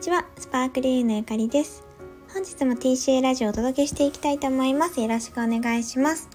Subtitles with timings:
[0.00, 1.84] ちは、スパークリーのゆかりです。
[2.32, 4.98] 本日も TCA ラジオをお届けしていきたいと思います。
[4.98, 6.30] よろしくお願いします。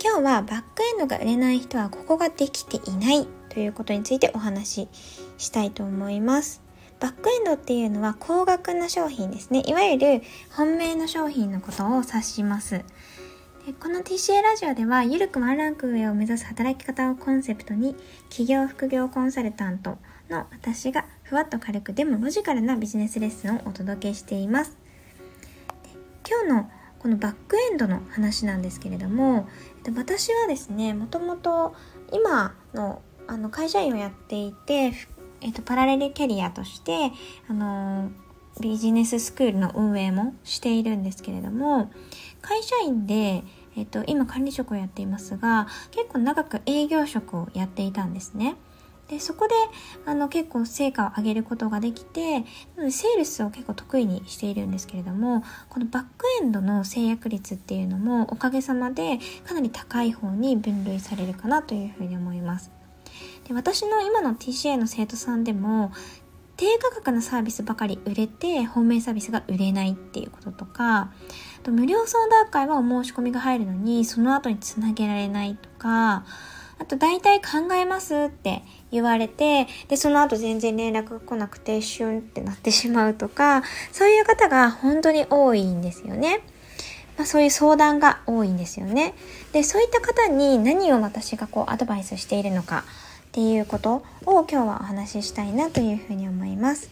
[0.00, 4.88] 今日はバックエンドが売れない人はここができていないということについてお話し
[5.36, 6.62] したいと思います。
[7.00, 9.64] バックエンドっていうのは高額な商品ですね。
[9.66, 10.22] いわゆる
[10.52, 12.84] 本命の商品のことを指します。
[13.74, 17.94] この TCA ラジオでは、ゆるくワンランク上を目指す働き方をコンセプトに、
[18.30, 19.98] 企業副業コンサルタント
[20.30, 24.78] の私がふわっと軽くでもロジカルなビジネスレッスンをお届けしています。
[26.26, 29.46] 今日のこのバックエンドの話なんですけれども、
[29.94, 31.74] 私はですね、もともと
[32.10, 34.94] 今のあの会社員をやっていて、
[35.42, 37.12] えっと、パラレルキャリアとして、
[37.48, 38.10] あの
[38.60, 41.90] ビジネススクールの運営もしているんですけれども
[42.42, 43.44] 会社員で
[43.78, 48.56] えっと、今管理職をやっていますが結構長く営業職をやっていたんですね。
[49.08, 49.54] でそこで
[50.04, 52.44] あの結構成果を上げることができて
[52.90, 62.70] セールスを結構得意にしているんですけれどもこのバックエンドの制約率っていうのもおかげさまでかなり高い方に分類されるかなというふうに思います。
[63.46, 65.90] で私の今の TCA の生徒さんでも
[66.58, 71.12] 低価格なサービスばかり売れて本命サービスが売れないっていうこととか
[71.58, 76.24] と無料相談会はお申し込みが入るのにその後につなげられないとか
[76.78, 86.40] あと大体考えますって言われてでその後全然連絡が来なくてシュンってなってしまうとかそういう方が本当に多いんですよね。
[87.16, 89.12] まあ、そういう相談が多いんですよね。
[89.52, 92.84] でそういった方に何を私がこうアドバイスしているのか
[93.28, 96.90] っていうことを今日はお話ししたいなというふうに思います。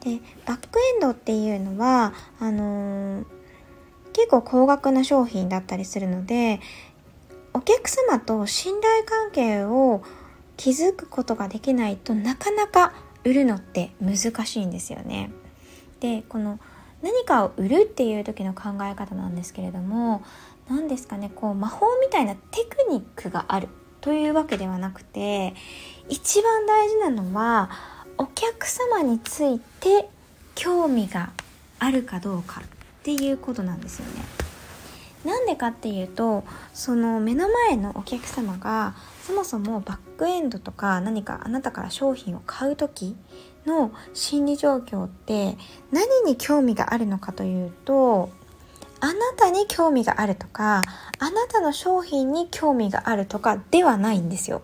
[0.00, 3.24] でバックエンドっていうのはあのー、
[4.16, 6.58] 結構高額な商品だったりするので
[7.52, 10.02] お客様と信頼関係を
[10.56, 12.94] 築くことができないとなかなか
[13.24, 15.30] 売るのって難しいんですよね。
[16.00, 16.58] でこの
[17.02, 20.22] 何かを売るっていう時の考え方なんですけれども
[20.70, 23.68] 何ですかねこう魔法みたいなテクニックがある
[24.00, 25.54] というわけではなくて
[26.08, 27.70] 一番大事なのは
[28.16, 30.08] お客様について
[30.54, 31.32] 興味が
[31.78, 32.62] あるかどうか
[33.06, 34.24] っていうことなんですよね。
[35.24, 36.42] なんでかっていうと
[36.74, 43.16] その目の前のお客様がそもそもバックエンドとか何かあなたから商品を買う時
[43.64, 45.56] の心理状況って
[45.92, 48.30] 何に興味があるのかというと
[48.98, 50.82] あなたに興味があるとか
[51.20, 54.62] あなたの商品に興味があるとかではないんですよ。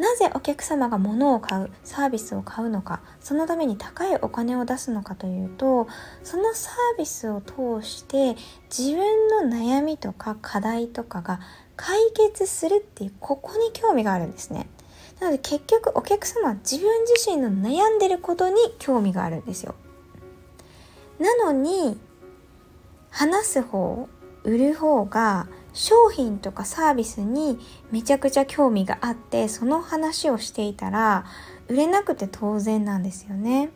[0.00, 5.88] なぜお客様が物を買うサービスを買うのかそのために高いお金を出すのかというと
[6.24, 8.34] そのサービスを通して
[8.74, 11.40] 自分の悩みとか課題とかが
[11.76, 14.68] 解決するっていうここに興味があるんですね。
[15.20, 19.74] なので結局お客様は自分自身の悩んでることに興味があるんですよ。
[21.18, 22.00] なのに
[23.10, 24.08] 話す方
[24.44, 27.58] 売る方が商品とかサービスに
[27.90, 31.24] めちゃくちゃ興味があってその話をしていたら
[31.68, 33.70] 売れなくて当然なんですよね。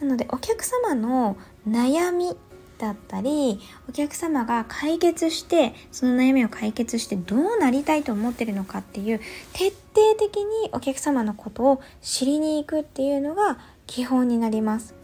[0.00, 1.36] なのでお客様の
[1.68, 2.36] 悩み
[2.78, 9.20] だったりお客様が解決してその悩みを解決してどうなりたいと思ってるのかっていう
[9.52, 14.94] 徹底的にお客様のことを知りに行くっていうのが基本になります。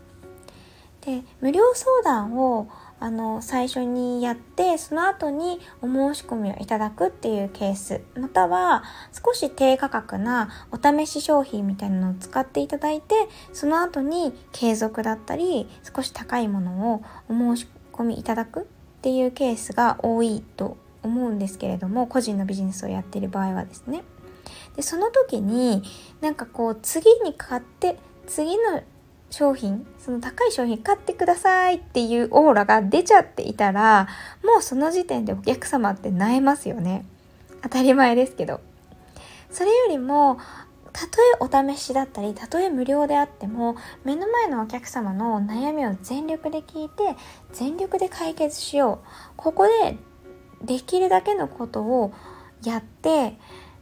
[1.03, 2.69] で無料相談を
[3.01, 8.03] あの最初にやってその後にお申し込みをいただくっていうケース。
[8.15, 13.15] または少し低価格なお試し商品みたいなのを使っていただいて
[13.55, 18.65] その後に継続だったり少し高いものをお申し込みいただくっ
[19.01, 24.03] ていうケースが多いと思うんですけれども個人のビジネスをやっている場合はですね。
[24.77, 25.83] でその時に
[26.21, 28.83] なんかこう次に買って次の
[29.31, 34.09] 商品、その高い商品買ってくださいっていうオーラが出ちゃっていたら、
[34.45, 37.07] もうその時点でお客様って萎えますよね。
[37.63, 38.61] 当たり前ですけど。
[39.51, 40.39] それよりも、
[40.93, 47.17] たとえお試しだったり、たとえ無料であっても、目の前のお客様の悩みを全力で聞いて、
[47.53, 49.07] 全力で解決しよう。
[49.37, 49.97] ここで
[50.63, 52.13] できるだけのことを
[52.65, 53.37] やって、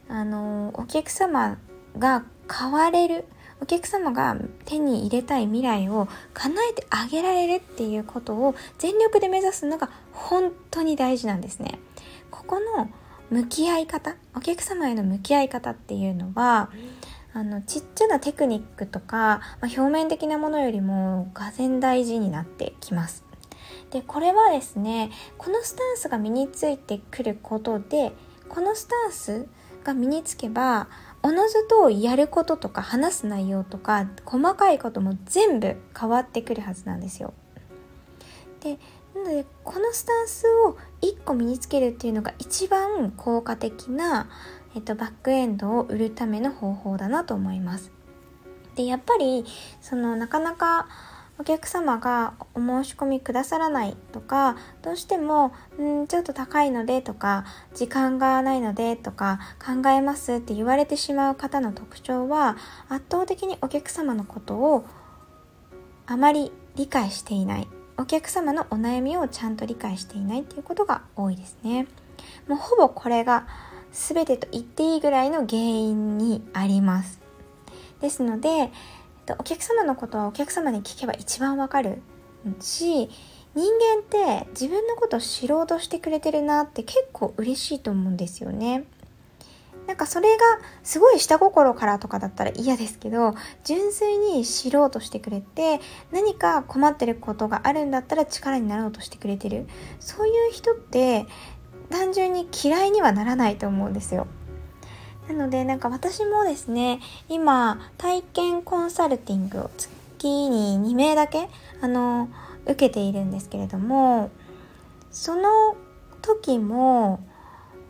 [0.07, 1.57] あの、お客様
[1.97, 3.25] が変われる。
[3.61, 11.79] お客様が手に入れたい未来を叶えてあげられるっていうことを全力で目指すのが本当に大事なんですね。
[12.31, 12.89] ここの
[13.29, 16.71] 向き合い方、お客様への向き合い方っていうのは、
[17.33, 23.23] あのちっちゃなテクニックとか、まあ、表面的なものよりもがぜ大事になってきます。
[23.91, 28.13] でこれはですねこのスタンスが身についてくることで
[28.47, 29.47] このスタンス
[29.83, 30.87] が身につけば
[31.21, 37.33] おのずとやることとか話す内容とか細かいことも全部変わってくるはずなんですよ。
[38.61, 38.77] で
[39.15, 44.29] なのでこのスタンスを1個身につけるっていうのが一番効果的な、
[44.75, 47.91] えっと、バックエンドを売るための方法だなと思います。
[48.75, 49.45] でやっぱり
[49.81, 50.87] そのなかなか
[51.39, 62.57] お客様がお申し込みくださらないとかどうしてもんちょっと高いのでとか時間がないのでとか考えますって言われてしまう方の特徴は
[62.89, 64.85] 圧倒的にお客様のことを
[66.05, 67.67] あまり理解していない。
[67.97, 71.85] お客様のお悩みをちゃんと理解していないっていうことが多いですね。
[72.47, 73.45] もうほぼこれが
[73.91, 77.19] 全てと言っていいぐらいの原因にあります。
[78.01, 78.71] ですので
[79.29, 82.01] でお客様のことはお客様に聞けば一番わかる
[82.59, 83.09] し
[83.53, 83.63] 人
[83.95, 88.85] 間って自分のことを知ろうとしてくれてるなって結構嬉しいと思うんですよね。
[89.87, 90.43] なんかそれが
[90.83, 93.33] すごい下心からとかだったら嫌ですけど
[93.63, 95.79] 純粋に知ろうとしてくれて
[96.11, 99.67] 何か困ってることがあるんだったら力になろうとしてくれてる
[99.99, 101.25] そういう人って
[101.89, 104.27] 単純に嫌いにはならないと思うんですよ。
[105.29, 106.99] なのでなんか私もですね
[107.29, 111.47] 今体験コンサルティングを月に2名だけ
[111.81, 112.29] あの
[112.65, 114.31] 受けているんですけれども
[115.11, 115.77] その
[116.21, 117.23] 時も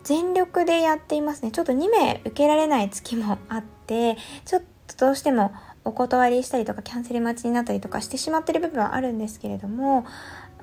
[0.04, 1.50] 全力でやっていますね。
[1.50, 5.52] ちょっと2名受けられない月もあってちょっとどうしても
[5.84, 10.04] お断りしたりとかキャンセル待ちになったりとかしてしまってる部分はあるんですけれども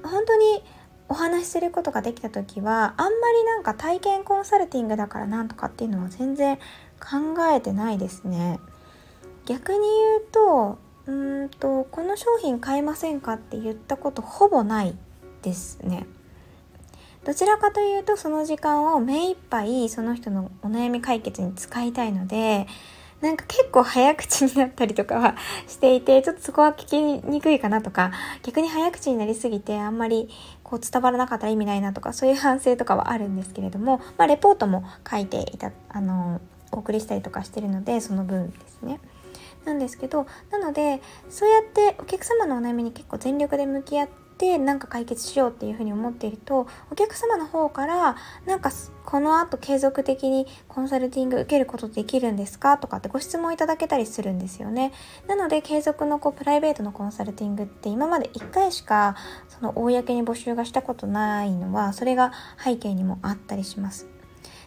[0.03, 0.63] 本当に
[1.09, 6.57] お話しすることができた時はあんまりなんか体験コンサルティングだからなんとかっていうのは全然
[7.00, 8.59] 考えてないですね。
[9.45, 14.95] 逆に言うとうんとこの商品買えませんかって言ったことほぼない
[15.42, 16.06] ですね。
[17.24, 22.68] どちらかというとその時間を目いっぱいその人のお悩み解決に使いたいので
[23.21, 25.36] なんか結構早口になったりとかは
[25.68, 28.12] していて、ちょっとそこは聞きにくいかなとか、
[28.44, 30.30] 逆に早口になりすぎてあんまり
[30.68, 36.42] こう伝わらなかったら意味ないなとか、そういう反省とかはあるんですけれども、まあレポートも書いていた、あの、
[36.72, 39.00] お送りしたりとかしてるので、その分ですね。
[39.66, 48.69] なんですけど、なので、そうやってお客様のお悩みに結構全力で向き合って、ってなんか解決しようっていうふうに思っているとお客様の方からなんか
[49.04, 52.78] この後継続的にコンサルティング受けることできるんですか？
[52.78, 54.92] とかってご質問いただけたりするんですよね。
[55.28, 59.16] なので継続のこうプライベートのコンサルティングって今まで1回しか
[59.50, 62.31] その公に募集がしたことないのはそれが
[62.63, 64.07] 背景にもあったりします。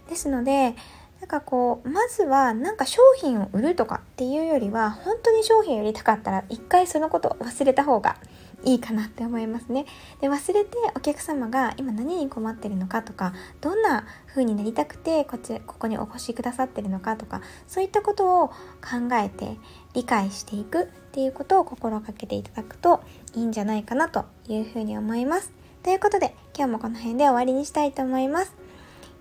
[0.08, 0.74] ですので
[1.20, 8.16] なんかこうまずはなんか商品を売るとかっていうよりは本当に商品を売りたかったら一回そのことを忘れた方が
[8.64, 9.86] いいかなって思いますね。
[10.20, 19.56] で忘れてお客様が今何に困ってるのかとかどんな風になりたくてこっちここにお越しくださってるのかとかそういったことを考えて
[19.94, 23.02] 理解していくっていうことを心がけていただくと
[23.34, 25.52] いいんじゃないかなというふうに思います。
[25.82, 28.54] ということで今日もこの辺で終わりにしたいと思います。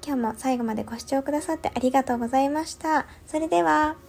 [0.06, 3.06] 今日も最後までご視聴くださってありがとうございました。
[3.28, 4.09] それでは。